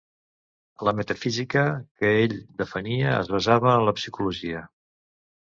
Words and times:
La 0.87 0.93
metafísica 0.99 1.65
que 2.01 2.11
ell 2.21 2.33
defenia 2.63 3.13
es 3.19 3.29
basava 3.37 3.75
en 3.77 3.89
la 3.91 3.97
psicologia. 4.01 4.65